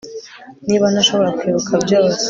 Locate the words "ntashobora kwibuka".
0.89-1.71